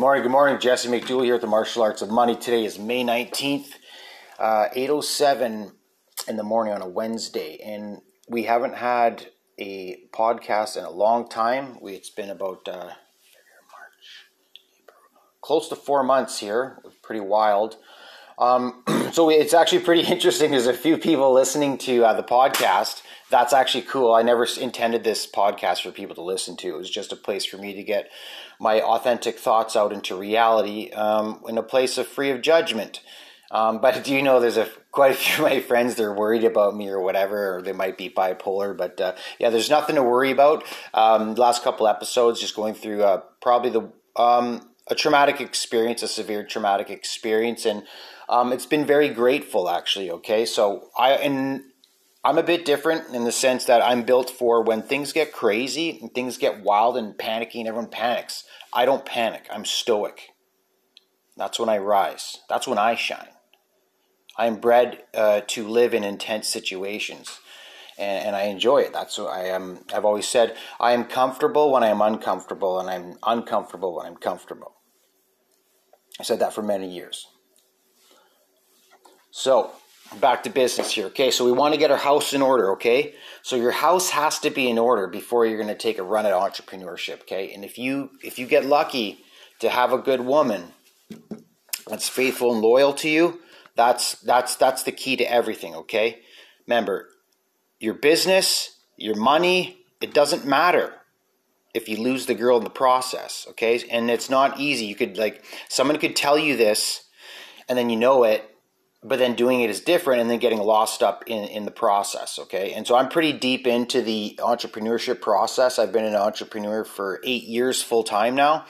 Good 0.00 0.06
morning, 0.06 0.22
good 0.22 0.32
morning. 0.32 0.58
Jesse 0.58 0.88
McDougall 0.88 1.26
here 1.26 1.34
at 1.34 1.42
the 1.42 1.46
Martial 1.46 1.82
Arts 1.82 2.00
of 2.00 2.08
Money. 2.08 2.34
Today 2.34 2.64
is 2.64 2.78
May 2.78 3.04
19th, 3.04 3.72
uh, 4.38 4.68
8.07 4.74 5.72
in 6.26 6.36
the 6.38 6.42
morning 6.42 6.72
on 6.72 6.80
a 6.80 6.88
Wednesday. 6.88 7.58
And 7.62 7.98
we 8.26 8.44
haven't 8.44 8.76
had 8.76 9.26
a 9.58 9.98
podcast 10.14 10.78
in 10.78 10.84
a 10.84 10.90
long 10.90 11.28
time. 11.28 11.76
We, 11.82 11.92
it's 11.92 12.08
been 12.08 12.30
about 12.30 12.66
uh, 12.66 12.72
March, 12.72 12.94
April, 14.78 14.96
close 15.42 15.68
to 15.68 15.76
four 15.76 16.02
months 16.02 16.38
here. 16.38 16.78
Pretty 17.02 17.20
wild. 17.20 17.76
Um, 18.40 18.82
so 19.12 19.28
it's 19.30 19.54
actually 19.54 19.80
pretty 19.80 20.02
interesting. 20.12 20.50
There's 20.50 20.66
a 20.66 20.74
few 20.74 20.98
people 20.98 21.32
listening 21.32 21.78
to 21.78 22.04
uh, 22.04 22.14
the 22.14 22.24
podcast 22.24 23.02
that's 23.30 23.52
actually 23.52 23.82
cool. 23.82 24.12
I 24.12 24.22
never 24.22 24.46
intended 24.60 25.04
this 25.04 25.26
podcast 25.26 25.82
for 25.82 25.92
people 25.92 26.16
to 26.16 26.22
listen 26.22 26.56
to. 26.58 26.68
It 26.68 26.76
was 26.76 26.90
just 26.90 27.12
a 27.12 27.16
place 27.16 27.44
for 27.44 27.58
me 27.58 27.74
to 27.74 27.82
get 27.82 28.10
my 28.58 28.80
authentic 28.80 29.38
thoughts 29.38 29.76
out 29.76 29.92
into 29.92 30.16
reality 30.16 30.90
um, 30.90 31.40
in 31.48 31.56
a 31.56 31.62
place 31.62 31.96
of 31.96 32.08
free 32.08 32.30
of 32.30 32.42
judgment. 32.42 33.00
Um, 33.52 33.80
but 33.80 34.02
do 34.04 34.14
you 34.14 34.22
know 34.22 34.40
there's 34.40 34.56
a 34.56 34.68
quite 34.90 35.12
a 35.12 35.14
few 35.14 35.44
of 35.44 35.52
my 35.52 35.60
friends 35.60 35.94
they're 35.94 36.12
worried 36.12 36.44
about 36.44 36.76
me 36.76 36.88
or 36.88 37.00
whatever, 37.00 37.56
or 37.56 37.62
they 37.62 37.72
might 37.72 37.96
be 37.96 38.10
bipolar. 38.10 38.76
But 38.76 39.00
uh, 39.00 39.14
yeah, 39.38 39.50
there's 39.50 39.70
nothing 39.70 39.94
to 39.94 40.02
worry 40.02 40.32
about. 40.32 40.64
Um, 40.92 41.34
last 41.36 41.62
couple 41.62 41.86
episodes, 41.86 42.40
just 42.40 42.56
going 42.56 42.74
through 42.74 43.04
uh, 43.04 43.22
probably 43.40 43.70
the 43.70 43.92
um, 44.20 44.69
a 44.90 44.94
traumatic 44.94 45.40
experience, 45.40 46.02
a 46.02 46.08
severe 46.08 46.44
traumatic 46.44 46.90
experience, 46.90 47.64
and 47.64 47.84
um, 48.28 48.52
it's 48.52 48.66
been 48.66 48.84
very 48.84 49.08
grateful 49.08 49.70
actually. 49.70 50.10
Okay, 50.10 50.44
so 50.44 50.90
I 50.98 51.12
and 51.12 51.62
I'm 52.24 52.36
a 52.36 52.42
bit 52.42 52.64
different 52.66 53.14
in 53.14 53.24
the 53.24 53.32
sense 53.32 53.64
that 53.64 53.82
I'm 53.82 54.02
built 54.02 54.28
for 54.28 54.62
when 54.62 54.82
things 54.82 55.12
get 55.12 55.32
crazy 55.32 55.98
and 56.02 56.12
things 56.12 56.36
get 56.36 56.62
wild 56.62 56.96
and 56.96 57.16
panicky 57.16 57.60
and 57.60 57.68
everyone 57.68 57.90
panics. 57.90 58.44
I 58.72 58.84
don't 58.84 59.06
panic. 59.06 59.46
I'm 59.50 59.64
stoic. 59.64 60.30
That's 61.36 61.58
when 61.58 61.70
I 61.70 61.78
rise. 61.78 62.38
That's 62.48 62.68
when 62.68 62.78
I 62.78 62.94
shine. 62.96 63.28
I'm 64.36 64.56
bred 64.56 65.02
uh, 65.14 65.42
to 65.48 65.66
live 65.66 65.94
in 65.94 66.04
intense 66.04 66.48
situations, 66.48 67.40
and, 67.98 68.26
and, 68.26 68.36
I 68.36 68.42
enjoy 68.44 68.78
it. 68.78 68.92
That's 68.92 69.18
what 69.18 69.28
I 69.28 69.48
am. 69.48 69.84
I've 69.92 70.04
always 70.04 70.26
said 70.26 70.56
I 70.78 70.92
am 70.92 71.04
comfortable 71.04 71.72
when 71.72 71.82
I 71.82 71.88
am 71.88 72.00
uncomfortable, 72.00 72.80
and 72.80 72.88
I'm 72.88 73.18
uncomfortable 73.22 73.96
when 73.96 74.06
I'm 74.06 74.16
comfortable. 74.16 74.79
I 76.20 76.22
said 76.22 76.40
that 76.40 76.52
for 76.52 76.60
many 76.60 76.92
years. 76.92 77.26
So 79.30 79.72
back 80.20 80.42
to 80.42 80.50
business 80.50 80.92
here. 80.92 81.06
Okay, 81.06 81.30
so 81.30 81.46
we 81.46 81.52
want 81.52 81.72
to 81.72 81.80
get 81.80 81.90
our 81.90 81.96
house 81.96 82.34
in 82.34 82.42
order. 82.42 82.72
Okay, 82.72 83.14
so 83.42 83.56
your 83.56 83.70
house 83.70 84.10
has 84.10 84.38
to 84.40 84.50
be 84.50 84.68
in 84.68 84.76
order 84.76 85.06
before 85.06 85.46
you're 85.46 85.56
going 85.56 85.68
to 85.68 85.74
take 85.74 85.96
a 85.96 86.02
run 86.02 86.26
at 86.26 86.32
entrepreneurship. 86.34 87.22
Okay, 87.22 87.54
and 87.54 87.64
if 87.64 87.78
you 87.78 88.10
if 88.22 88.38
you 88.38 88.46
get 88.46 88.66
lucky 88.66 89.20
to 89.60 89.70
have 89.70 89.94
a 89.94 89.98
good 89.98 90.20
woman 90.20 90.72
that's 91.86 92.10
faithful 92.10 92.52
and 92.52 92.60
loyal 92.60 92.92
to 92.92 93.08
you, 93.08 93.40
that's 93.74 94.20
that's 94.20 94.56
that's 94.56 94.82
the 94.82 94.92
key 94.92 95.16
to 95.16 95.24
everything. 95.24 95.74
Okay, 95.74 96.20
remember 96.66 97.08
your 97.78 97.94
business, 97.94 98.76
your 98.98 99.16
money, 99.16 99.78
it 100.02 100.12
doesn't 100.12 100.44
matter 100.44 100.99
if 101.74 101.88
you 101.88 101.96
lose 101.96 102.26
the 102.26 102.34
girl 102.34 102.58
in 102.58 102.64
the 102.64 102.70
process. 102.70 103.46
Okay, 103.50 103.82
and 103.90 104.10
it's 104.10 104.30
not 104.30 104.58
easy. 104.58 104.86
You 104.86 104.94
could 104.94 105.16
like 105.16 105.44
someone 105.68 105.98
could 105.98 106.16
tell 106.16 106.38
you 106.38 106.56
this, 106.56 107.04
and 107.68 107.78
then 107.78 107.90
you 107.90 107.96
know 107.96 108.24
it 108.24 108.50
but 109.02 109.18
then 109.18 109.34
doing 109.34 109.62
it 109.62 109.70
is 109.70 109.80
different 109.80 110.20
and 110.20 110.30
then 110.30 110.38
getting 110.38 110.58
lost 110.58 111.02
up 111.02 111.24
in, 111.26 111.44
in 111.44 111.64
the 111.64 111.70
process 111.70 112.38
okay 112.38 112.72
and 112.72 112.86
so 112.86 112.94
i'm 112.94 113.08
pretty 113.08 113.32
deep 113.32 113.66
into 113.66 114.02
the 114.02 114.38
entrepreneurship 114.42 115.20
process 115.20 115.78
i've 115.78 115.92
been 115.92 116.04
an 116.04 116.14
entrepreneur 116.14 116.84
for 116.84 117.20
eight 117.24 117.44
years 117.44 117.82
full 117.82 118.02
time 118.02 118.34
now 118.34 118.64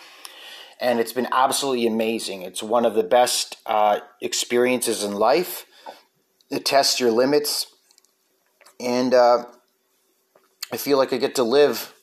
and 0.80 1.00
it's 1.00 1.12
been 1.12 1.28
absolutely 1.32 1.86
amazing 1.86 2.42
it's 2.42 2.62
one 2.62 2.84
of 2.84 2.94
the 2.94 3.02
best 3.02 3.56
uh, 3.66 4.00
experiences 4.20 5.02
in 5.02 5.12
life 5.12 5.66
it 6.50 6.64
tests 6.64 7.00
your 7.00 7.10
limits 7.10 7.66
and 8.78 9.14
uh, 9.14 9.44
i 10.72 10.76
feel 10.76 10.96
like 10.96 11.12
i 11.12 11.16
get 11.16 11.34
to 11.34 11.42
live 11.42 11.94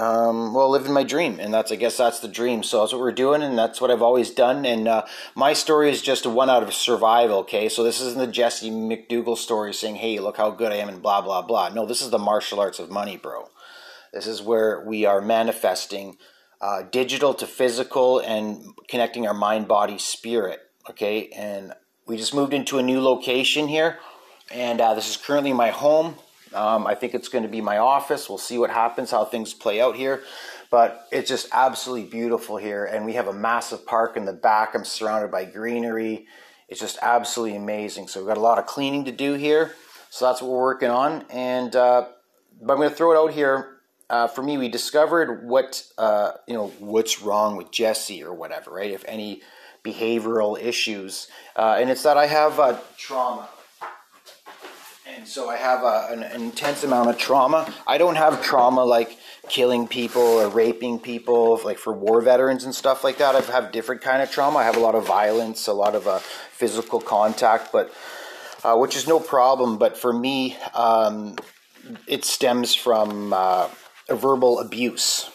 um, 0.00 0.54
well, 0.54 0.70
living 0.70 0.94
my 0.94 1.02
dream, 1.02 1.38
and 1.40 1.52
that's 1.52 1.70
I 1.70 1.76
guess 1.76 1.98
that's 1.98 2.20
the 2.20 2.28
dream. 2.28 2.62
So 2.62 2.80
that's 2.80 2.92
what 2.92 3.02
we're 3.02 3.12
doing, 3.12 3.42
and 3.42 3.58
that's 3.58 3.82
what 3.82 3.90
I've 3.90 4.00
always 4.00 4.30
done. 4.30 4.64
And 4.64 4.88
uh, 4.88 5.04
my 5.34 5.52
story 5.52 5.90
is 5.90 6.00
just 6.00 6.26
one 6.26 6.48
out 6.48 6.62
of 6.62 6.72
survival. 6.72 7.40
Okay, 7.40 7.68
so 7.68 7.84
this 7.84 8.00
isn't 8.00 8.18
the 8.18 8.26
Jesse 8.26 8.70
McDougal 8.70 9.36
story 9.36 9.74
saying, 9.74 9.96
"Hey, 9.96 10.18
look 10.18 10.38
how 10.38 10.50
good 10.52 10.72
I 10.72 10.76
am," 10.76 10.88
and 10.88 11.02
blah 11.02 11.20
blah 11.20 11.42
blah. 11.42 11.68
No, 11.68 11.84
this 11.84 12.00
is 12.00 12.08
the 12.08 12.18
martial 12.18 12.60
arts 12.60 12.78
of 12.78 12.90
money, 12.90 13.18
bro. 13.18 13.50
This 14.12 14.26
is 14.26 14.40
where 14.40 14.82
we 14.86 15.04
are 15.04 15.20
manifesting 15.20 16.16
uh, 16.62 16.82
digital 16.90 17.34
to 17.34 17.46
physical 17.46 18.20
and 18.20 18.72
connecting 18.88 19.26
our 19.26 19.34
mind, 19.34 19.68
body, 19.68 19.98
spirit. 19.98 20.60
Okay, 20.88 21.28
and 21.36 21.74
we 22.06 22.16
just 22.16 22.34
moved 22.34 22.54
into 22.54 22.78
a 22.78 22.82
new 22.82 23.02
location 23.02 23.68
here, 23.68 23.98
and 24.50 24.80
uh, 24.80 24.94
this 24.94 25.10
is 25.10 25.18
currently 25.18 25.52
my 25.52 25.68
home. 25.68 26.14
Um, 26.54 26.86
I 26.86 26.94
think 26.94 27.14
it's 27.14 27.28
going 27.28 27.44
to 27.44 27.48
be 27.48 27.60
my 27.60 27.78
office. 27.78 28.28
We'll 28.28 28.38
see 28.38 28.58
what 28.58 28.70
happens, 28.70 29.10
how 29.10 29.24
things 29.24 29.54
play 29.54 29.80
out 29.80 29.96
here. 29.96 30.22
But 30.70 31.08
it's 31.10 31.28
just 31.28 31.48
absolutely 31.52 32.08
beautiful 32.08 32.56
here. 32.56 32.84
And 32.84 33.04
we 33.04 33.14
have 33.14 33.26
a 33.26 33.32
massive 33.32 33.86
park 33.86 34.16
in 34.16 34.24
the 34.24 34.32
back. 34.32 34.74
I'm 34.74 34.84
surrounded 34.84 35.30
by 35.30 35.44
greenery. 35.44 36.26
It's 36.68 36.80
just 36.80 36.98
absolutely 37.02 37.56
amazing. 37.56 38.08
So 38.08 38.20
we've 38.20 38.28
got 38.28 38.36
a 38.36 38.40
lot 38.40 38.58
of 38.58 38.66
cleaning 38.66 39.04
to 39.06 39.12
do 39.12 39.34
here. 39.34 39.74
So 40.10 40.26
that's 40.26 40.40
what 40.40 40.50
we're 40.50 40.60
working 40.60 40.90
on. 40.90 41.24
And 41.30 41.74
uh, 41.74 42.06
but 42.60 42.72
I'm 42.72 42.78
going 42.78 42.90
to 42.90 42.94
throw 42.94 43.12
it 43.12 43.16
out 43.16 43.34
here. 43.34 43.76
Uh, 44.08 44.26
for 44.26 44.42
me, 44.42 44.58
we 44.58 44.68
discovered 44.68 45.46
what 45.46 45.84
uh, 45.96 46.32
you 46.46 46.54
know 46.54 46.68
what's 46.78 47.22
wrong 47.22 47.56
with 47.56 47.70
Jesse 47.70 48.22
or 48.24 48.34
whatever, 48.34 48.72
right? 48.72 48.90
If 48.90 49.04
any 49.06 49.42
behavioral 49.84 50.60
issues, 50.60 51.28
uh, 51.56 51.78
and 51.80 51.90
it's 51.90 52.02
that 52.02 52.16
I 52.16 52.26
have 52.26 52.58
uh, 52.58 52.78
trauma 52.98 53.48
and 55.16 55.26
so 55.26 55.48
I 55.48 55.56
have 55.56 55.82
a, 55.82 56.08
an, 56.10 56.42
intense 56.42 56.84
amount 56.84 57.10
of 57.10 57.18
trauma. 57.18 57.72
I 57.86 57.98
don't 57.98 58.16
have 58.16 58.42
trauma 58.42 58.84
like 58.84 59.18
killing 59.48 59.88
people 59.88 60.22
or 60.22 60.48
raping 60.48 60.98
people, 60.98 61.60
like 61.64 61.78
for 61.78 61.92
war 61.92 62.20
veterans 62.20 62.64
and 62.64 62.74
stuff 62.74 63.02
like 63.02 63.18
that. 63.18 63.34
I 63.34 63.40
have 63.52 63.72
different 63.72 64.02
kind 64.02 64.22
of 64.22 64.30
trauma. 64.30 64.58
I 64.58 64.64
have 64.64 64.76
a 64.76 64.80
lot 64.80 64.94
of 64.94 65.06
violence, 65.06 65.66
a 65.66 65.72
lot 65.72 65.94
of 65.94 66.06
uh, 66.06 66.18
physical 66.18 67.00
contact, 67.00 67.72
but 67.72 67.92
uh, 68.62 68.76
which 68.76 68.96
is 68.96 69.08
no 69.08 69.18
problem. 69.18 69.78
But 69.78 69.96
for 69.96 70.12
me, 70.12 70.56
um, 70.74 71.36
it 72.06 72.24
stems 72.24 72.74
from 72.74 73.32
uh, 73.32 73.68
verbal 74.08 74.60
abuse. 74.60 75.30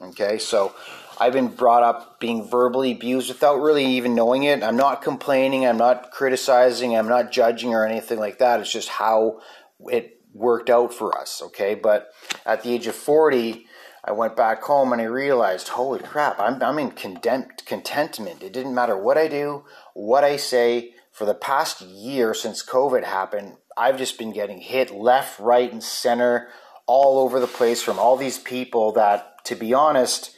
Okay, 0.00 0.36
so 0.38 0.74
I've 1.18 1.32
been 1.32 1.48
brought 1.48 1.82
up 1.82 2.20
being 2.20 2.46
verbally 2.46 2.92
abused 2.92 3.28
without 3.28 3.60
really 3.60 3.84
even 3.84 4.14
knowing 4.14 4.44
it. 4.44 4.62
I'm 4.62 4.76
not 4.76 5.02
complaining, 5.02 5.66
I'm 5.66 5.78
not 5.78 6.10
criticizing, 6.10 6.96
I'm 6.96 7.08
not 7.08 7.32
judging 7.32 7.74
or 7.74 7.86
anything 7.86 8.18
like 8.18 8.38
that. 8.38 8.60
It's 8.60 8.72
just 8.72 8.88
how 8.88 9.40
it 9.80 10.20
worked 10.34 10.68
out 10.68 10.92
for 10.92 11.18
us, 11.18 11.40
okay? 11.46 11.74
But 11.74 12.10
at 12.44 12.62
the 12.62 12.72
age 12.72 12.86
of 12.86 12.94
40, 12.94 13.66
I 14.04 14.12
went 14.12 14.36
back 14.36 14.62
home 14.62 14.92
and 14.92 15.00
I 15.00 15.06
realized, 15.06 15.68
holy 15.68 16.00
crap, 16.00 16.38
I'm, 16.38 16.62
I'm 16.62 16.78
in 16.78 16.92
condemned, 16.92 17.64
contentment. 17.64 18.42
It 18.42 18.52
didn't 18.52 18.74
matter 18.74 18.96
what 18.96 19.18
I 19.18 19.28
do, 19.28 19.64
what 19.94 20.22
I 20.22 20.36
say. 20.36 20.92
For 21.10 21.24
the 21.24 21.34
past 21.34 21.80
year 21.80 22.34
since 22.34 22.62
COVID 22.62 23.02
happened, 23.02 23.56
I've 23.74 23.96
just 23.96 24.18
been 24.18 24.32
getting 24.32 24.60
hit 24.60 24.90
left, 24.90 25.40
right, 25.40 25.72
and 25.72 25.82
center 25.82 26.48
all 26.86 27.18
over 27.18 27.40
the 27.40 27.46
place 27.46 27.82
from 27.82 27.98
all 27.98 28.16
these 28.16 28.38
people 28.38 28.92
that, 28.92 29.44
to 29.46 29.54
be 29.54 29.72
honest, 29.72 30.35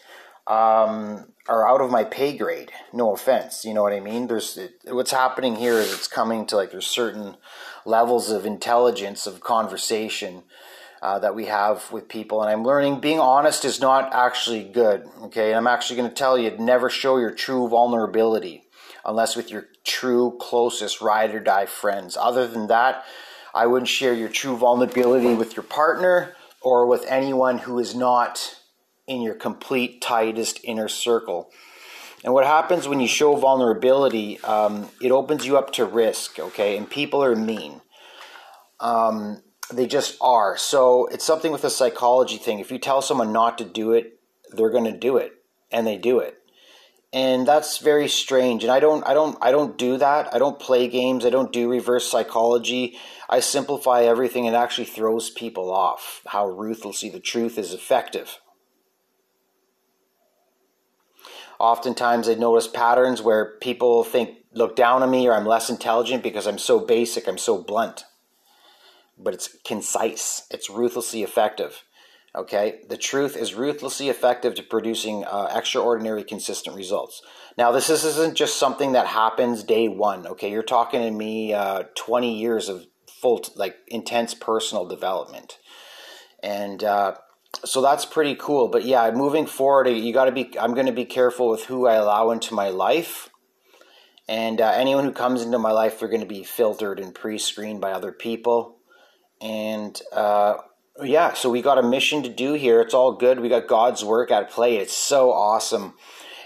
um, 0.49 1.27
are 1.47 1.69
out 1.69 1.81
of 1.81 1.91
my 1.91 2.05
pay 2.05 2.37
grade. 2.37 2.73
No 2.93 3.13
offense, 3.13 3.65
you 3.65 3.75
know 3.75 3.83
what 3.83 3.93
I 3.93 4.01
mean. 4.01 4.27
There's 4.27 4.57
it, 4.57 4.81
what's 4.87 5.11
happening 5.11 5.57
here 5.57 5.75
is 5.75 5.93
it's 5.93 6.09
coming 6.09 6.47
to 6.47 6.57
like 6.57 6.71
there's 6.71 6.87
certain 6.87 7.37
levels 7.85 8.31
of 8.31 8.47
intelligence 8.47 9.27
of 9.27 9.41
conversation 9.41 10.43
uh, 11.01 11.19
that 11.21 11.35
we 11.35 11.47
have 11.47 11.93
with 11.93 12.09
people, 12.09 12.43
and 12.43 12.51
I'm 12.51 12.65
learning 12.65 13.01
being 13.01 13.21
honest 13.21 13.65
is 13.65 13.81
not 13.81 14.13
actually 14.13 14.65
good. 14.65 15.07
Okay, 15.25 15.49
and 15.49 15.57
I'm 15.57 15.67
actually 15.67 15.97
going 15.97 16.09
to 16.09 16.15
tell 16.15 16.39
you 16.39 16.57
never 16.59 16.91
show 16.91 17.19
your 17.19 17.31
true 17.31 17.69
vulnerability 17.69 18.65
unless 19.05 19.37
with 19.37 19.51
your 19.51 19.67
true 19.85 20.37
closest 20.41 21.01
ride 21.01 21.35
or 21.35 21.41
die 21.41 21.67
friends. 21.67 22.17
Other 22.17 22.47
than 22.47 22.67
that, 22.69 23.05
I 23.55 23.67
wouldn't 23.67 23.89
share 23.89 24.13
your 24.13 24.29
true 24.29 24.57
vulnerability 24.57 25.35
with 25.35 25.57
your 25.57 25.63
partner 25.63 26.35
or 26.61 26.87
with 26.87 27.07
anyone 27.09 27.59
who 27.59 27.79
is 27.79 27.95
not 27.95 28.57
in 29.09 29.23
your 29.23 29.35
complete 29.35 30.01
tightest 30.01 30.61
inner 30.63 30.89
circle. 30.89 31.51
And 32.25 32.35
what 32.35 32.45
happens 32.45 32.89
when 32.89 33.01
you 33.01 33.09
show 33.09 33.37
vulnerability, 33.37 34.41
um, 34.41 34.89
it 35.01 35.13
opens 35.13 35.47
you 35.47 35.57
up 35.57 35.73
to 35.75 35.85
risk, 35.85 36.39
okay? 36.39 36.77
And 36.77 36.89
people 36.89 37.23
are 37.23 37.37
mean. 37.37 37.81
Um, 38.81 39.43
they 39.73 39.87
just 39.87 40.17
are. 40.21 40.57
So 40.57 41.07
it's 41.07 41.25
something 41.25 41.53
with 41.53 41.65
a 41.65 41.71
psychology 41.71 42.37
thing. 42.37 42.59
If 42.59 42.71
you 42.71 42.79
tell 42.79 43.03
someone 43.03 43.33
not 43.33 43.59
to 43.59 43.65
do 43.65 43.93
it, 43.93 44.19
they're 44.51 44.71
going 44.71 44.85
to 44.85 44.97
do 44.97 45.17
it, 45.17 45.33
and 45.71 45.87
they 45.87 45.97
do 45.97 46.19
it. 46.19 46.39
And 47.13 47.47
that's 47.47 47.79
very 47.79 48.09
strange. 48.09 48.65
And 48.65 48.73
I 48.73 48.81
don't, 48.81 49.07
I 49.07 49.15
don't, 49.15 49.39
I 49.41 49.51
don't 49.51 49.79
do 49.79 49.97
that. 49.97 50.35
I 50.35 50.39
don't 50.39 50.59
play 50.59 50.89
games. 50.89 51.25
I 51.25 51.31
don't 51.31 51.53
do 51.53 51.71
reverse 51.71 52.11
psychology. 52.11 52.99
I 53.31 53.41
simplify 53.41 54.03
everything. 54.03 54.45
It 54.45 54.55
actually 54.55 54.87
throws 54.87 55.31
people 55.31 55.73
off. 55.73 56.21
How 56.27 56.47
ruthlessly 56.47 57.09
the 57.09 57.21
truth 57.21 57.57
is 57.57 57.73
effective. 57.73 58.41
Oftentimes, 61.59 62.29
I 62.29 62.35
notice 62.35 62.69
patterns 62.69 63.21
where 63.21 63.57
people 63.61 64.05
think, 64.05 64.37
look 64.53 64.77
down 64.77 65.03
on 65.03 65.11
me, 65.11 65.27
or 65.29 65.35
I'm 65.35 65.47
less 65.47 65.69
intelligent 65.69 66.23
because 66.23 66.47
I'm 66.47 66.59
so 66.59 66.79
basic, 66.79 67.27
I'm 67.27 67.39
so 67.39 67.63
blunt. 67.63 68.05
But 69.19 69.35
it's 69.35 69.57
concise, 69.65 70.47
it's 70.51 70.71
ruthlessly 70.71 71.23
effective. 71.23 71.83
Okay, 72.37 72.83
the 72.89 72.97
truth 72.97 73.37
is 73.37 73.55
ruthlessly 73.55 74.09
effective 74.09 74.55
to 74.55 74.63
producing 74.63 75.25
uh, 75.25 75.51
extraordinary, 75.53 76.23
consistent 76.23 76.77
results. 76.77 77.23
Now, 77.57 77.73
this 77.73 77.91
isn't 77.91 78.37
just 78.37 78.59
something 78.59 78.93
that 78.93 79.09
happens 79.09 79.65
day 79.65 79.89
one. 79.89 80.27
Okay, 80.27 80.51
you're 80.51 80.63
talking 80.63 81.01
to 81.01 81.11
me 81.11 81.53
uh, 81.53 81.85
20 81.97 82.39
years 82.39 82.69
of 82.69 82.87
full, 83.21 83.45
like 83.57 83.77
intense 83.89 84.35
personal 84.35 84.87
development, 84.87 85.59
and 86.41 86.85
uh, 86.85 87.15
so 87.65 87.83
that's 87.83 88.05
pretty 88.05 88.35
cool. 88.35 88.69
But 88.69 88.85
yeah, 88.85 89.11
moving 89.11 89.47
forward, 89.47 89.89
you 89.89 90.13
got 90.13 90.27
to 90.27 90.33
be. 90.33 90.59
I'm 90.59 90.75
going 90.75 90.87
to 90.87 90.93
be 90.93 91.05
careful 91.05 91.49
with 91.49 91.65
who 91.65 91.87
I 91.87 91.95
allow 91.95 92.31
into 92.31 92.55
my 92.55 92.69
life, 92.69 93.31
and 94.29 94.61
uh, 94.61 94.73
anyone 94.75 95.05
who 95.05 95.13
comes 95.13 95.43
into 95.43 95.59
my 95.59 95.73
life, 95.73 95.99
they're 95.99 96.09
going 96.09 96.21
to 96.21 96.27
be 96.27 96.45
filtered 96.45 97.01
and 97.01 97.15
pre-screened 97.15 97.81
by 97.81 97.93
other 97.93 98.13
people, 98.13 98.77
and 99.41 100.01
uh, 100.13 100.55
yeah, 101.03 101.35
so 101.35 101.51
we 101.51 101.63
got 101.63 101.79
a 101.79 101.83
mission 101.83 102.23
to 102.25 102.29
do 102.29 102.55
here. 102.55 102.81
It's 102.81 102.95
all 102.95 103.13
good. 103.13 103.41
We 103.41 103.49
got 103.49 103.69
God's 103.69 104.05
work 104.05 104.31
at 104.31 104.51
play. 104.51 104.77
It's 104.77 104.97
so 104.97 105.31
awesome. 105.31 105.95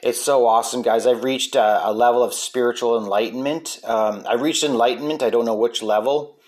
It's 0.03 0.21
so 0.21 0.47
awesome, 0.47 0.83
guys. 0.83 1.07
I've 1.07 1.25
reached 1.25 1.55
a, 1.55 1.89
a 1.89 1.93
level 1.93 2.23
of 2.23 2.35
spiritual 2.35 2.99
enlightenment. 2.99 3.79
Um, 3.85 4.25
I've 4.29 4.43
reached 4.43 4.65
enlightenment. 4.65 5.23
I 5.23 5.31
don't 5.31 5.45
know 5.45 5.55
which 5.55 5.81
level 5.83 6.39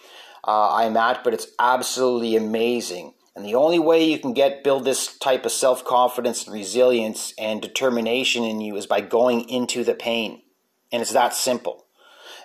uh, 0.47 0.75
I'm 0.75 0.97
at, 0.97 1.25
but 1.25 1.35
it's 1.35 1.47
absolutely 1.59 2.37
amazing. 2.37 3.14
And 3.37 3.45
the 3.45 3.57
only 3.57 3.81
way 3.81 4.05
you 4.05 4.19
can 4.19 4.33
get 4.33 4.63
build 4.63 4.85
this 4.85 5.19
type 5.19 5.45
of 5.45 5.53
self 5.53 5.85
confidence 5.85 6.45
and 6.45 6.55
resilience 6.55 7.35
and 7.39 7.61
determination 7.61 8.45
in 8.45 8.61
you 8.61 8.77
is 8.77 8.87
by 8.87 9.01
going 9.01 9.49
into 9.49 9.83
the 9.83 9.95
pain. 9.95 10.43
And 10.93 11.03
it's 11.03 11.13
that 11.13 11.35
simple. 11.35 11.87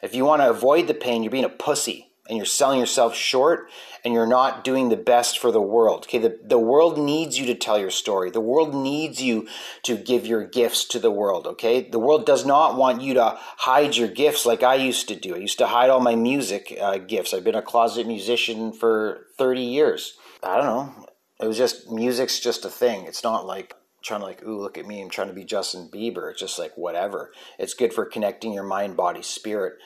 If 0.01 0.15
you 0.15 0.25
want 0.25 0.41
to 0.41 0.50
avoid 0.50 0.88
the 0.88 0.94
pain, 0.94 1.21
you're 1.21 1.31
being 1.31 1.44
a 1.44 1.50
pussy 1.50 2.09
and 2.27 2.38
you're 2.38 2.45
selling 2.45 2.80
yourself 2.80 3.15
short 3.15 3.69
and 4.06 4.13
you're 4.13 4.27
not 4.27 4.63
doing 4.63 4.89
the 4.89 4.95
best 4.95 5.39
for 5.39 5.51
the 5.51 5.62
world. 5.62 6.06
Okay, 6.06 6.19
the, 6.19 6.39
the 6.44 6.59
world 6.59 6.97
needs 6.97 7.38
you 7.38 7.45
to 7.47 7.56
tell 7.56 7.77
your 7.77 7.89
story. 7.89 8.30
The 8.30 8.39
world 8.39 8.74
needs 8.74 9.21
you 9.21 9.47
to 9.83 9.97
give 9.97 10.25
your 10.25 10.45
gifts 10.45 10.85
to 10.85 11.00
the 11.00 11.12
world. 11.12 11.47
Okay, 11.47 11.89
the 11.89 12.00
world 12.00 12.25
does 12.25 12.45
not 12.45 12.77
want 12.77 13.01
you 13.01 13.15
to 13.15 13.38
hide 13.57 13.97
your 13.97 14.07
gifts 14.07 14.45
like 14.45 14.63
I 14.63 14.75
used 14.75 15.07
to 15.09 15.15
do. 15.15 15.35
I 15.35 15.39
used 15.39 15.57
to 15.57 15.68
hide 15.68 15.89
all 15.89 16.00
my 16.00 16.15
music 16.15 16.75
uh, 16.80 17.00
gifts. 17.00 17.33
I've 17.33 17.44
been 17.44 17.56
a 17.56 17.62
closet 17.62 18.07
musician 18.07 18.74
for 18.74 19.27
30 19.38 19.62
years. 19.62 20.15
I 20.44 20.57
don't 20.57 20.65
know. 20.65 21.06
It 21.41 21.47
was 21.47 21.57
just 21.57 21.89
music's 21.89 22.39
just 22.39 22.65
a 22.65 22.69
thing. 22.69 23.06
It's 23.06 23.24
not 23.24 23.45
like 23.45 23.75
trying 24.01 24.21
to 24.21 24.25
like, 24.25 24.44
ooh, 24.44 24.59
look 24.59 24.77
at 24.77 24.86
me. 24.86 25.01
I'm 25.01 25.09
trying 25.09 25.27
to 25.27 25.33
be 25.33 25.44
Justin 25.44 25.89
Bieber. 25.89 26.31
It's 26.31 26.39
just 26.39 26.59
like 26.59 26.77
whatever. 26.77 27.31
It's 27.57 27.74
good 27.74 27.94
for 27.94 28.06
connecting 28.06 28.53
your 28.53 28.63
mind, 28.63 28.97
body, 28.97 29.21
spirit. 29.21 29.77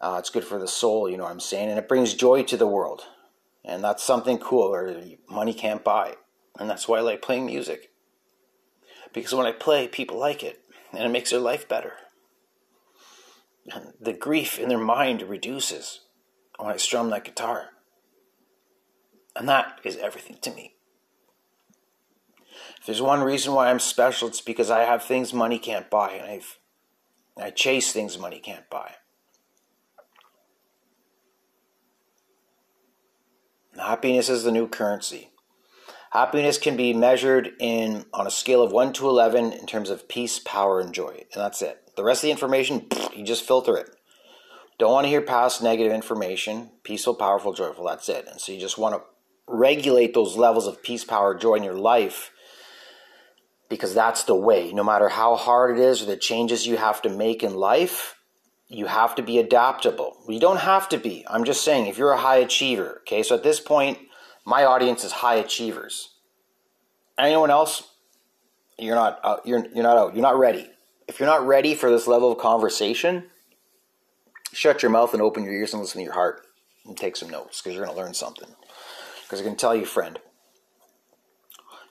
Uh, 0.00 0.16
it's 0.18 0.30
good 0.30 0.44
for 0.44 0.58
the 0.58 0.68
soul, 0.68 1.08
you 1.08 1.16
know 1.16 1.22
what 1.24 1.32
I'm 1.32 1.40
saying? 1.40 1.70
And 1.70 1.78
it 1.78 1.88
brings 1.88 2.14
joy 2.14 2.42
to 2.44 2.56
the 2.56 2.66
world. 2.66 3.02
And 3.64 3.84
that's 3.84 4.02
something 4.02 4.38
cool 4.38 4.74
or 4.74 5.00
money 5.30 5.54
can't 5.54 5.84
buy. 5.84 6.16
And 6.58 6.68
that's 6.68 6.88
why 6.88 6.98
I 6.98 7.02
like 7.02 7.22
playing 7.22 7.46
music. 7.46 7.90
Because 9.12 9.34
when 9.34 9.46
I 9.46 9.52
play, 9.52 9.86
people 9.86 10.18
like 10.18 10.42
it. 10.42 10.60
And 10.92 11.02
it 11.02 11.08
makes 11.10 11.30
their 11.30 11.38
life 11.38 11.68
better. 11.68 11.94
The 14.00 14.12
grief 14.12 14.58
in 14.58 14.68
their 14.68 14.78
mind 14.78 15.22
reduces 15.22 16.00
when 16.58 16.72
I 16.72 16.76
strum 16.76 17.10
that 17.10 17.24
guitar. 17.24 17.68
And 19.34 19.48
that 19.48 19.80
is 19.84 19.96
everything 19.96 20.38
to 20.42 20.50
me. 20.50 20.74
If 22.80 22.86
there's 22.86 23.02
one 23.02 23.22
reason 23.22 23.54
why 23.54 23.70
I'm 23.70 23.78
special, 23.78 24.28
it's 24.28 24.40
because 24.40 24.70
I 24.70 24.80
have 24.80 25.04
things 25.04 25.32
money 25.32 25.58
can't 25.58 25.88
buy, 25.88 26.12
and 26.12 26.30
I've 26.30 26.58
I 27.36 27.50
chase 27.50 27.92
things 27.92 28.18
money 28.18 28.40
can't 28.40 28.68
buy. 28.68 28.92
Happiness 33.78 34.28
is 34.28 34.44
the 34.44 34.52
new 34.52 34.68
currency. 34.68 35.30
Happiness 36.10 36.58
can 36.58 36.76
be 36.76 36.92
measured 36.92 37.52
in 37.58 38.04
on 38.12 38.26
a 38.26 38.30
scale 38.30 38.62
of 38.62 38.70
1 38.70 38.92
to 38.94 39.08
11 39.08 39.52
in 39.52 39.66
terms 39.66 39.88
of 39.88 40.08
peace, 40.08 40.38
power, 40.38 40.78
and 40.78 40.92
joy. 40.92 41.24
And 41.32 41.42
that's 41.42 41.62
it. 41.62 41.90
The 41.96 42.04
rest 42.04 42.18
of 42.18 42.26
the 42.26 42.32
information, 42.32 42.86
you 43.16 43.24
just 43.24 43.46
filter 43.46 43.78
it. 43.78 43.88
Don't 44.78 44.92
want 44.92 45.04
to 45.06 45.08
hear 45.08 45.22
past 45.22 45.62
negative 45.62 45.92
information. 45.92 46.70
Peaceful, 46.82 47.14
powerful, 47.14 47.54
joyful. 47.54 47.86
That's 47.86 48.10
it. 48.10 48.28
And 48.30 48.40
so 48.40 48.52
you 48.52 48.60
just 48.60 48.76
want 48.76 48.94
to 48.94 49.02
regulate 49.46 50.14
those 50.14 50.36
levels 50.36 50.66
of 50.66 50.82
peace, 50.82 51.04
power, 51.04 51.34
joy 51.34 51.54
in 51.54 51.62
your 51.62 51.74
life 51.74 52.30
because 53.72 53.94
that's 53.94 54.24
the 54.24 54.34
way. 54.34 54.70
No 54.70 54.84
matter 54.84 55.08
how 55.08 55.34
hard 55.34 55.78
it 55.78 55.82
is 55.82 56.02
or 56.02 56.04
the 56.04 56.16
changes 56.16 56.66
you 56.66 56.76
have 56.76 57.00
to 57.02 57.08
make 57.08 57.42
in 57.42 57.54
life, 57.54 58.16
you 58.68 58.84
have 58.84 59.14
to 59.14 59.22
be 59.22 59.38
adaptable. 59.38 60.14
You 60.28 60.38
don't 60.38 60.60
have 60.60 60.90
to 60.90 60.98
be. 60.98 61.24
I'm 61.26 61.44
just 61.44 61.64
saying, 61.64 61.86
if 61.86 61.96
you're 61.96 62.12
a 62.12 62.18
high 62.18 62.36
achiever, 62.36 63.00
okay, 63.00 63.22
so 63.22 63.34
at 63.34 63.42
this 63.42 63.60
point, 63.60 63.96
my 64.44 64.64
audience 64.64 65.04
is 65.04 65.12
high 65.12 65.36
achievers. 65.36 66.10
Anyone 67.18 67.50
else, 67.50 67.88
you're 68.78 68.94
not, 68.94 69.20
uh, 69.24 69.36
you're, 69.44 69.66
you're 69.74 69.84
not 69.84 69.96
out. 69.96 70.14
You're 70.14 70.22
not 70.22 70.38
ready. 70.38 70.68
If 71.08 71.18
you're 71.18 71.28
not 71.28 71.46
ready 71.46 71.74
for 71.74 71.90
this 71.90 72.06
level 72.06 72.30
of 72.30 72.36
conversation, 72.36 73.24
shut 74.52 74.82
your 74.82 74.90
mouth 74.90 75.14
and 75.14 75.22
open 75.22 75.44
your 75.44 75.54
ears 75.54 75.72
and 75.72 75.80
listen 75.80 76.00
to 76.00 76.04
your 76.04 76.12
heart 76.12 76.46
and 76.84 76.94
take 76.94 77.16
some 77.16 77.30
notes 77.30 77.62
because 77.62 77.74
you're 77.74 77.86
going 77.86 77.96
to 77.96 78.02
learn 78.02 78.12
something. 78.12 78.48
Because 79.32 79.46
I 79.46 79.48
can 79.48 79.56
tell 79.56 79.74
you, 79.74 79.86
friend, 79.86 80.18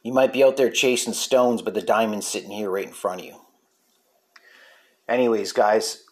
you 0.03 0.13
might 0.13 0.31
be 0.31 0.43
out 0.43 0.57
there 0.57 0.69
chasing 0.69 1.13
stones, 1.13 1.63
but 1.63 1.74
the 1.74 1.81
diamond's 1.81 2.27
sitting 2.27 2.51
here 2.51 2.69
right 2.69 2.86
in 2.86 2.93
front 2.93 3.21
of 3.21 3.25
you. 3.25 3.36
Anyways, 5.10 5.51
guys, 5.51 6.03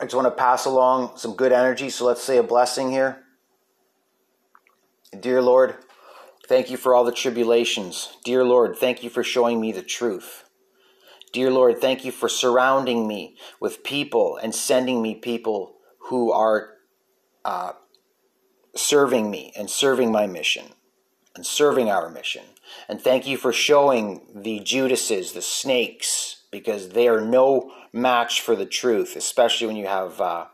I 0.00 0.04
just 0.06 0.16
want 0.16 0.26
to 0.26 0.32
pass 0.32 0.64
along 0.64 1.16
some 1.16 1.36
good 1.36 1.52
energy. 1.52 1.90
So 1.90 2.04
let's 2.04 2.24
say 2.24 2.38
a 2.38 2.42
blessing 2.42 2.90
here. 2.90 3.22
Dear 5.20 5.40
Lord, 5.40 5.76
thank 6.48 6.70
you 6.70 6.76
for 6.76 6.92
all 6.92 7.04
the 7.04 7.12
tribulations. 7.12 8.08
Dear 8.24 8.42
Lord, 8.42 8.76
thank 8.76 9.04
you 9.04 9.10
for 9.10 9.22
showing 9.22 9.60
me 9.60 9.70
the 9.70 9.80
truth. 9.80 10.42
Dear 11.32 11.52
Lord, 11.52 11.80
thank 11.80 12.04
you 12.04 12.10
for 12.10 12.28
surrounding 12.28 13.06
me 13.06 13.36
with 13.60 13.84
people 13.84 14.40
and 14.42 14.52
sending 14.52 15.00
me 15.00 15.14
people 15.14 15.76
who 16.08 16.32
are 16.32 16.70
uh, 17.44 17.74
serving 18.74 19.30
me 19.30 19.52
and 19.56 19.70
serving 19.70 20.10
my 20.10 20.26
mission 20.26 20.66
and 21.34 21.46
serving 21.46 21.90
our 21.90 22.08
mission. 22.08 22.44
And 22.88 23.00
thank 23.00 23.26
you 23.26 23.36
for 23.36 23.52
showing 23.52 24.22
the 24.34 24.60
Judases, 24.60 25.32
the 25.32 25.42
snakes, 25.42 26.42
because 26.50 26.90
they 26.90 27.08
are 27.08 27.20
no 27.20 27.72
match 27.92 28.40
for 28.40 28.56
the 28.56 28.66
truth, 28.66 29.16
especially 29.16 29.66
when 29.66 29.76
you 29.76 29.86
have 29.86 30.20
uh, 30.20 30.46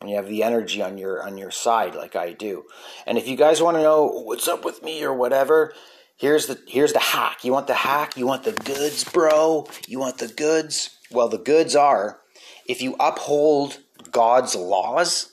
when 0.00 0.10
you 0.10 0.16
have 0.16 0.28
the 0.28 0.42
energy 0.42 0.82
on 0.82 0.98
your 0.98 1.22
on 1.22 1.38
your 1.38 1.50
side, 1.50 1.94
like 1.94 2.16
I 2.16 2.32
do. 2.32 2.64
And 3.06 3.18
if 3.18 3.28
you 3.28 3.36
guys 3.36 3.62
want 3.62 3.76
to 3.76 3.82
know 3.82 4.06
what's 4.06 4.48
up 4.48 4.64
with 4.64 4.82
me 4.82 5.02
or 5.04 5.14
whatever, 5.14 5.74
here's 6.16 6.46
the 6.46 6.58
here's 6.66 6.92
the 6.92 6.98
hack. 6.98 7.44
You 7.44 7.52
want 7.52 7.66
the 7.68 7.74
hack? 7.74 8.16
You 8.16 8.26
want 8.26 8.44
the 8.44 8.52
goods, 8.52 9.04
bro? 9.04 9.68
You 9.86 9.98
want 9.98 10.18
the 10.18 10.28
goods? 10.28 10.98
Well, 11.10 11.28
the 11.28 11.38
goods 11.38 11.76
are 11.76 12.18
if 12.66 12.82
you 12.82 12.96
uphold 12.98 13.78
God's 14.10 14.54
laws. 14.54 15.32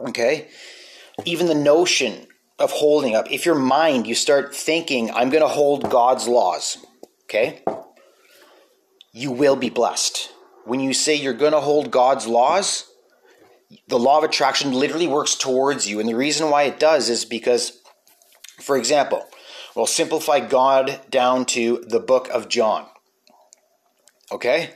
Okay, 0.00 0.48
even 1.24 1.46
the 1.46 1.54
notion 1.54 2.26
of 2.58 2.70
holding 2.70 3.14
up. 3.14 3.30
If 3.30 3.46
your 3.46 3.54
mind, 3.54 4.06
you 4.06 4.14
start 4.14 4.54
thinking, 4.54 5.10
I'm 5.10 5.30
going 5.30 5.42
to 5.42 5.48
hold 5.48 5.90
God's 5.90 6.28
laws. 6.28 6.78
Okay 7.24 7.62
you 9.12 9.32
will 9.32 9.56
be 9.56 9.70
blessed. 9.70 10.32
When 10.64 10.80
you 10.80 10.92
say 10.92 11.14
you're 11.14 11.32
going 11.32 11.52
to 11.52 11.60
hold 11.60 11.90
God's 11.90 12.26
laws, 12.26 12.90
the 13.88 13.98
law 13.98 14.18
of 14.18 14.24
attraction 14.24 14.72
literally 14.72 15.06
works 15.06 15.34
towards 15.34 15.88
you. 15.88 16.00
And 16.00 16.08
the 16.08 16.14
reason 16.14 16.50
why 16.50 16.64
it 16.64 16.78
does 16.78 17.08
is 17.08 17.24
because, 17.24 17.80
for 18.60 18.76
example, 18.76 19.26
we'll 19.74 19.86
simplify 19.86 20.40
God 20.40 21.00
down 21.10 21.44
to 21.46 21.84
the 21.86 22.00
book 22.00 22.28
of 22.30 22.48
John. 22.48 22.86
Okay? 24.30 24.70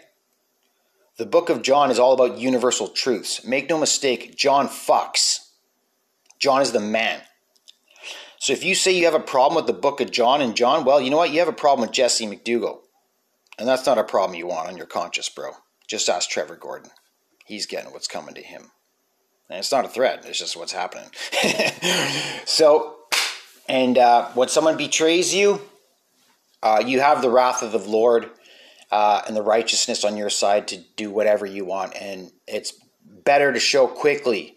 The 1.16 1.26
book 1.26 1.48
of 1.48 1.62
John 1.62 1.90
is 1.90 1.98
all 1.98 2.12
about 2.12 2.38
universal 2.38 2.88
truths. 2.88 3.44
Make 3.44 3.68
no 3.68 3.78
mistake, 3.78 4.36
John 4.36 4.66
fucks. 4.66 5.43
John 6.44 6.60
is 6.60 6.72
the 6.72 6.80
man. 6.80 7.22
So 8.38 8.52
if 8.52 8.64
you 8.64 8.74
say 8.74 8.92
you 8.92 9.06
have 9.06 9.14
a 9.14 9.18
problem 9.18 9.56
with 9.56 9.66
the 9.66 9.80
book 9.80 10.02
of 10.02 10.10
John 10.10 10.42
and 10.42 10.54
John, 10.54 10.84
well, 10.84 11.00
you 11.00 11.08
know 11.08 11.16
what? 11.16 11.32
You 11.32 11.38
have 11.38 11.48
a 11.48 11.54
problem 11.54 11.88
with 11.88 11.96
Jesse 11.96 12.26
McDougall. 12.26 12.80
And 13.58 13.66
that's 13.66 13.86
not 13.86 13.96
a 13.96 14.04
problem 14.04 14.38
you 14.38 14.46
want 14.46 14.68
on 14.68 14.76
your 14.76 14.84
conscience, 14.84 15.30
bro. 15.30 15.52
Just 15.88 16.10
ask 16.10 16.28
Trevor 16.28 16.56
Gordon. 16.56 16.90
He's 17.46 17.64
getting 17.64 17.94
what's 17.94 18.06
coming 18.06 18.34
to 18.34 18.42
him. 18.42 18.72
And 19.48 19.58
it's 19.58 19.72
not 19.72 19.86
a 19.86 19.88
threat, 19.88 20.26
it's 20.26 20.38
just 20.38 20.54
what's 20.54 20.72
happening. 20.72 21.08
so, 22.44 22.96
and 23.66 23.96
uh, 23.96 24.28
when 24.34 24.48
someone 24.48 24.76
betrays 24.76 25.34
you, 25.34 25.62
uh, 26.62 26.82
you 26.86 27.00
have 27.00 27.22
the 27.22 27.30
wrath 27.30 27.62
of 27.62 27.72
the 27.72 27.78
Lord 27.78 28.28
uh, 28.90 29.22
and 29.26 29.34
the 29.34 29.40
righteousness 29.40 30.04
on 30.04 30.18
your 30.18 30.28
side 30.28 30.68
to 30.68 30.82
do 30.96 31.10
whatever 31.10 31.46
you 31.46 31.64
want. 31.64 31.96
And 31.98 32.32
it's 32.46 32.74
better 33.24 33.50
to 33.50 33.58
show 33.58 33.86
quickly 33.86 34.53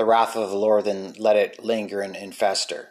the 0.00 0.06
wrath 0.06 0.34
of 0.34 0.48
the 0.48 0.56
Lord 0.56 0.86
than 0.86 1.12
let 1.18 1.36
it 1.36 1.62
linger 1.62 2.00
and, 2.00 2.16
and 2.16 2.34
fester. 2.34 2.88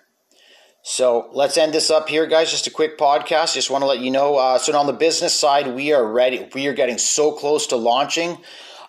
So 0.83 1.29
let's 1.33 1.57
end 1.57 1.73
this 1.73 1.89
up 1.89 2.07
here, 2.07 2.27
guys. 2.27 2.51
Just 2.51 2.67
a 2.67 2.71
quick 2.71 2.97
podcast. 2.99 3.55
Just 3.55 3.71
want 3.71 3.81
to 3.81 3.87
let 3.87 3.99
you 3.99 4.11
know. 4.11 4.37
Uh, 4.37 4.59
so 4.59 4.77
on 4.77 4.85
the 4.85 4.93
business 4.93 5.33
side, 5.33 5.73
we 5.73 5.91
are 5.91 6.05
ready. 6.05 6.47
We 6.53 6.67
are 6.67 6.73
getting 6.73 6.99
so 6.99 7.31
close 7.31 7.67
to 7.67 7.75
launching. 7.75 8.37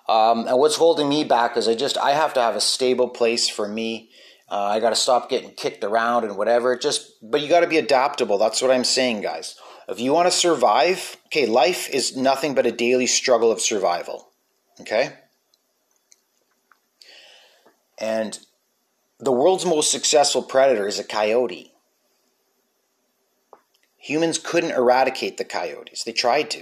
Um, 0.07 0.47
and 0.47 0.59
what's 0.59 0.77
holding 0.77 1.09
me 1.09 1.25
back 1.25 1.57
is 1.57 1.67
I 1.67 1.75
just 1.75 1.97
I 1.97 2.13
have 2.13 2.35
to 2.35 2.41
have 2.41 2.57
a 2.57 2.61
stable 2.61 3.09
place 3.09 3.49
for 3.49 3.67
me. 3.67 4.11
Uh, 4.51 4.65
I 4.65 4.81
got 4.81 4.91
to 4.91 4.97
stop 4.97 5.31
getting 5.31 5.53
kicked 5.53 5.83
around 5.83 6.25
and 6.25 6.37
whatever. 6.37 6.77
Just 6.77 7.15
but 7.23 7.41
you 7.41 7.49
got 7.49 7.61
to 7.61 7.69
be 7.69 7.79
adaptable. 7.79 8.37
That's 8.37 8.61
what 8.61 8.71
I'm 8.71 8.85
saying, 8.85 9.23
guys. 9.23 9.57
If 9.89 9.99
you 9.99 10.13
want 10.13 10.27
to 10.27 10.37
survive, 10.37 11.17
okay, 11.27 11.47
life 11.47 11.89
is 11.89 12.17
nothing 12.17 12.55
but 12.55 12.67
a 12.67 12.73
daily 12.73 13.07
struggle 13.07 13.51
of 13.51 13.61
survival. 13.61 14.29
Okay? 14.81 15.13
And 18.01 18.39
the 19.19 19.33
world's 19.33 19.67
most 19.67 19.91
successful 19.91 20.43
predator 20.43 20.87
is 20.87 20.99
a 20.99 21.05
coyote. 21.05 21.73
Humans 23.99 24.39
couldn't 24.39 24.71
eradicate 24.71 25.37
the 25.37 25.45
coyotes. 25.45 26.05
They 26.05 26.13
tried 26.13 26.51
to. 26.53 26.61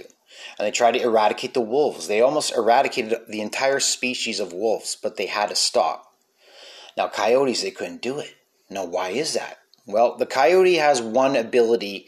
And 0.57 0.67
they 0.67 0.71
tried 0.71 0.93
to 0.93 1.01
eradicate 1.01 1.53
the 1.53 1.61
wolves. 1.61 2.07
They 2.07 2.21
almost 2.21 2.55
eradicated 2.55 3.17
the 3.29 3.41
entire 3.41 3.79
species 3.79 4.39
of 4.39 4.53
wolves, 4.53 4.97
but 5.01 5.15
they 5.15 5.25
had 5.25 5.49
to 5.49 5.55
stop. 5.55 6.13
Now, 6.97 7.07
coyotes, 7.07 7.61
they 7.61 7.71
couldn't 7.71 8.01
do 8.01 8.19
it. 8.19 8.35
Now, 8.69 8.85
why 8.85 9.09
is 9.09 9.33
that? 9.33 9.57
Well, 9.85 10.17
the 10.17 10.25
coyote 10.25 10.75
has 10.75 11.01
one 11.01 11.35
ability 11.35 12.07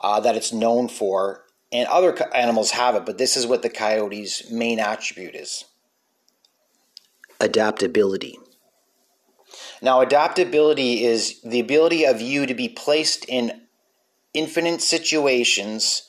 uh, 0.00 0.20
that 0.20 0.36
it's 0.36 0.52
known 0.52 0.88
for, 0.88 1.44
and 1.72 1.86
other 1.88 2.16
animals 2.34 2.70
have 2.70 2.94
it, 2.94 3.04
but 3.04 3.18
this 3.18 3.36
is 3.36 3.46
what 3.46 3.62
the 3.62 3.68
coyote's 3.68 4.50
main 4.50 4.78
attribute 4.78 5.34
is 5.34 5.64
adaptability. 7.40 8.38
Now, 9.82 10.00
adaptability 10.00 11.04
is 11.04 11.40
the 11.42 11.60
ability 11.60 12.04
of 12.04 12.20
you 12.20 12.46
to 12.46 12.54
be 12.54 12.68
placed 12.68 13.24
in 13.26 13.62
infinite 14.34 14.82
situations 14.82 16.02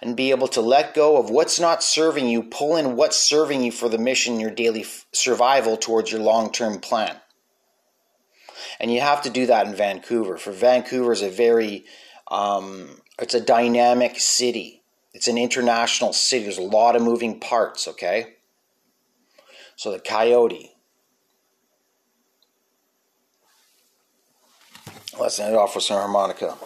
and 0.00 0.16
be 0.16 0.30
able 0.30 0.48
to 0.48 0.60
let 0.60 0.94
go 0.94 1.16
of 1.16 1.30
what's 1.30 1.58
not 1.58 1.82
serving 1.82 2.28
you, 2.28 2.42
pull 2.42 2.76
in 2.76 2.96
what's 2.96 3.16
serving 3.16 3.62
you 3.62 3.72
for 3.72 3.88
the 3.88 3.98
mission, 3.98 4.40
your 4.40 4.50
daily 4.50 4.82
f- 4.82 5.06
survival 5.12 5.76
towards 5.76 6.12
your 6.12 6.20
long 6.20 6.52
term 6.52 6.78
plan. 6.78 7.16
And 8.78 8.92
you 8.92 9.00
have 9.00 9.22
to 9.22 9.30
do 9.30 9.46
that 9.46 9.66
in 9.66 9.74
Vancouver. 9.74 10.36
For 10.36 10.52
Vancouver 10.52 11.12
is 11.12 11.22
a 11.22 11.30
very, 11.30 11.84
um, 12.28 13.00
it's 13.18 13.34
a 13.34 13.40
dynamic 13.40 14.18
city. 14.18 14.82
It's 15.12 15.28
an 15.28 15.38
international 15.38 16.12
city. 16.12 16.44
There's 16.44 16.58
a 16.58 16.62
lot 16.62 16.94
of 16.94 17.02
moving 17.02 17.40
parts, 17.40 17.88
okay? 17.88 18.36
So 19.76 19.90
the 19.92 19.98
coyote. 19.98 20.75
Let's 25.18 25.38
end 25.38 25.54
it 25.54 25.56
off 25.56 25.74
with 25.74 25.84
some 25.84 25.96
harmonica. 25.96 26.56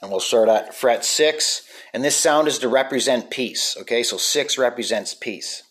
And 0.00 0.10
we'll 0.10 0.20
start 0.20 0.48
at 0.48 0.74
fret 0.74 1.04
6. 1.04 1.62
And 1.92 2.04
this 2.04 2.16
sound 2.16 2.48
is 2.48 2.58
to 2.60 2.68
represent 2.68 3.30
peace. 3.30 3.76
Okay, 3.80 4.02
so 4.02 4.16
6 4.16 4.58
represents 4.58 5.14
peace. 5.14 5.64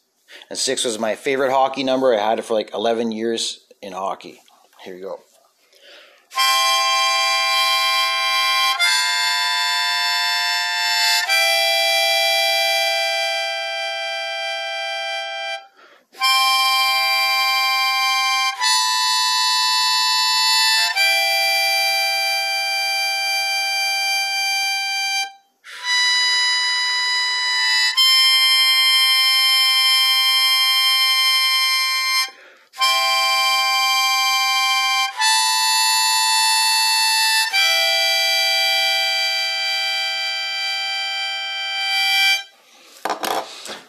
And 0.49 0.59
6 0.59 0.83
was 0.83 0.99
my 0.99 1.15
favorite 1.15 1.51
hockey 1.51 1.83
number. 1.83 2.13
I 2.13 2.19
had 2.19 2.39
it 2.39 2.45
for 2.45 2.53
like 2.53 2.73
11 2.73 3.11
years 3.11 3.65
in 3.81 3.93
hockey. 3.93 4.41
Here 4.83 4.95
you 4.95 5.03
go. 5.03 5.19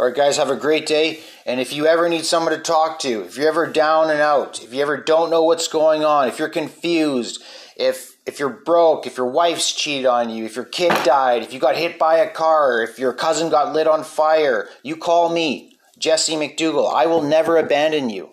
Right, 0.08 0.16
guys, 0.16 0.36
have 0.36 0.50
a 0.50 0.56
great 0.56 0.86
day. 0.86 1.20
And 1.46 1.60
if 1.60 1.72
you 1.72 1.86
ever 1.86 2.08
need 2.08 2.24
someone 2.24 2.52
to 2.52 2.60
talk 2.60 2.98
to, 3.00 3.22
if 3.24 3.36
you're 3.36 3.48
ever 3.48 3.66
down 3.66 4.10
and 4.10 4.20
out, 4.20 4.62
if 4.62 4.72
you 4.72 4.82
ever 4.82 4.96
don't 4.96 5.30
know 5.30 5.42
what's 5.42 5.68
going 5.68 6.04
on, 6.04 6.28
if 6.28 6.38
you're 6.38 6.48
confused, 6.48 7.42
if 7.76 8.16
if 8.26 8.38
you're 8.38 8.50
broke, 8.50 9.06
if 9.06 9.16
your 9.16 9.30
wife's 9.30 9.72
cheated 9.72 10.04
on 10.04 10.28
you, 10.28 10.44
if 10.44 10.56
your 10.56 10.64
kid 10.64 10.92
died, 11.04 11.42
if 11.42 11.52
you 11.52 11.58
got 11.60 11.76
hit 11.76 11.98
by 11.98 12.18
a 12.18 12.30
car, 12.30 12.82
if 12.82 12.98
your 12.98 13.14
cousin 13.14 13.48
got 13.48 13.72
lit 13.72 13.86
on 13.86 14.04
fire, 14.04 14.68
you 14.82 14.96
call 14.96 15.30
me, 15.30 15.78
Jesse 15.98 16.34
McDougal. 16.34 16.92
I 16.92 17.06
will 17.06 17.22
never 17.22 17.56
abandon 17.56 18.10
you. 18.10 18.32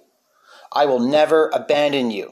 I 0.74 0.86
will 0.86 1.00
never 1.00 1.50
abandon 1.53 2.12
you. 2.12 2.32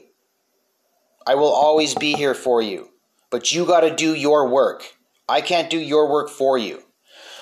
I 1.26 1.36
will 1.36 1.52
always 1.52 1.94
be 1.94 2.12
here 2.12 2.34
for 2.34 2.60
you. 2.60 2.90
But 3.30 3.52
you 3.52 3.64
got 3.64 3.80
to 3.80 3.94
do 3.94 4.14
your 4.14 4.48
work. 4.48 4.84
I 5.26 5.40
can't 5.40 5.70
do 5.70 5.78
your 5.78 6.12
work 6.12 6.28
for 6.28 6.58
you. 6.58 6.82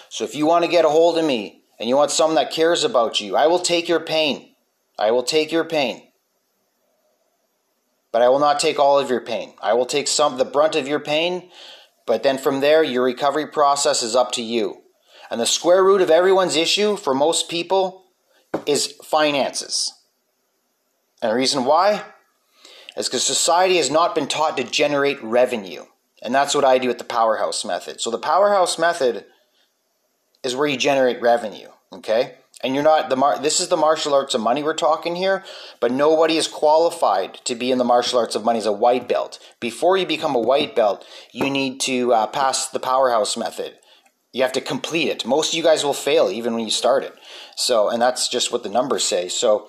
So 0.08 0.22
if 0.22 0.36
you 0.36 0.46
want 0.46 0.64
to 0.64 0.70
get 0.70 0.84
a 0.84 0.88
hold 0.88 1.18
of 1.18 1.24
me, 1.24 1.61
and 1.78 1.88
you 1.88 1.96
want 1.96 2.10
someone 2.10 2.36
that 2.36 2.52
cares 2.52 2.84
about 2.84 3.20
you, 3.20 3.36
I 3.36 3.46
will 3.46 3.58
take 3.58 3.88
your 3.88 4.00
pain. 4.00 4.54
I 4.98 5.10
will 5.10 5.22
take 5.22 5.50
your 5.50 5.64
pain. 5.64 6.08
But 8.12 8.22
I 8.22 8.28
will 8.28 8.38
not 8.38 8.60
take 8.60 8.78
all 8.78 8.98
of 8.98 9.10
your 9.10 9.20
pain. 9.22 9.54
I 9.62 9.72
will 9.72 9.86
take 9.86 10.06
some 10.06 10.36
the 10.36 10.44
brunt 10.44 10.76
of 10.76 10.86
your 10.86 11.00
pain, 11.00 11.50
but 12.06 12.22
then 12.22 12.38
from 12.38 12.60
there 12.60 12.84
your 12.84 13.04
recovery 13.04 13.46
process 13.46 14.02
is 14.02 14.14
up 14.14 14.32
to 14.32 14.42
you. 14.42 14.82
And 15.30 15.40
the 15.40 15.46
square 15.46 15.82
root 15.82 16.02
of 16.02 16.10
everyone's 16.10 16.56
issue 16.56 16.96
for 16.96 17.14
most 17.14 17.48
people 17.48 18.04
is 18.66 18.94
finances. 19.02 19.92
And 21.22 21.30
the 21.30 21.36
reason 21.36 21.64
why 21.64 22.04
is 22.96 23.08
because 23.08 23.24
society 23.24 23.78
has 23.78 23.90
not 23.90 24.14
been 24.14 24.28
taught 24.28 24.56
to 24.58 24.64
generate 24.64 25.22
revenue. 25.22 25.84
And 26.20 26.34
that's 26.34 26.54
what 26.54 26.64
I 26.64 26.78
do 26.78 26.88
with 26.88 26.98
the 26.98 27.04
powerhouse 27.04 27.64
method. 27.64 28.00
So 28.00 28.10
the 28.10 28.18
powerhouse 28.18 28.78
method 28.78 29.24
is 30.42 30.56
where 30.56 30.66
you 30.66 30.76
generate 30.76 31.20
revenue. 31.20 31.68
Okay? 31.92 32.34
And 32.62 32.74
you're 32.74 32.84
not 32.84 33.10
the 33.10 33.16
mar- 33.16 33.38
this 33.38 33.60
is 33.60 33.68
the 33.68 33.76
martial 33.76 34.14
arts 34.14 34.34
of 34.34 34.40
money 34.40 34.62
we're 34.62 34.74
talking 34.74 35.16
here, 35.16 35.44
but 35.80 35.90
nobody 35.90 36.36
is 36.36 36.46
qualified 36.46 37.34
to 37.44 37.54
be 37.54 37.72
in 37.72 37.78
the 37.78 37.84
martial 37.84 38.20
arts 38.20 38.36
of 38.36 38.44
money 38.44 38.58
as 38.58 38.66
a 38.66 38.72
white 38.72 39.08
belt. 39.08 39.38
Before 39.58 39.96
you 39.96 40.06
become 40.06 40.36
a 40.36 40.40
white 40.40 40.76
belt, 40.76 41.04
you 41.32 41.50
need 41.50 41.80
to 41.80 42.12
uh, 42.12 42.26
pass 42.28 42.68
the 42.68 42.78
powerhouse 42.78 43.36
method. 43.36 43.74
You 44.32 44.42
have 44.42 44.52
to 44.52 44.60
complete 44.60 45.08
it. 45.08 45.26
Most 45.26 45.52
of 45.52 45.54
you 45.56 45.62
guys 45.62 45.84
will 45.84 45.92
fail 45.92 46.30
even 46.30 46.54
when 46.54 46.64
you 46.64 46.70
start 46.70 47.02
it. 47.02 47.14
So, 47.56 47.88
and 47.90 48.00
that's 48.00 48.28
just 48.28 48.52
what 48.52 48.62
the 48.62 48.68
numbers 48.68 49.04
say. 49.04 49.28
So, 49.28 49.68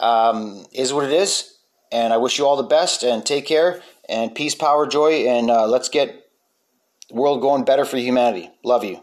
um, 0.00 0.66
is 0.72 0.92
what 0.92 1.04
it 1.04 1.12
is. 1.12 1.54
And 1.92 2.12
I 2.12 2.16
wish 2.16 2.38
you 2.38 2.46
all 2.46 2.56
the 2.56 2.62
best 2.62 3.02
and 3.02 3.24
take 3.24 3.46
care 3.46 3.82
and 4.08 4.34
peace, 4.34 4.54
power, 4.54 4.86
joy, 4.86 5.28
and 5.28 5.50
uh, 5.50 5.66
let's 5.66 5.88
get 5.88 6.26
world 7.10 7.40
going 7.40 7.64
better 7.64 7.84
for 7.84 7.96
humanity. 7.98 8.50
Love 8.64 8.84
you. 8.84 9.02